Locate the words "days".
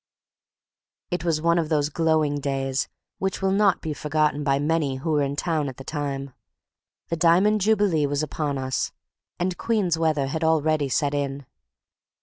2.39-2.89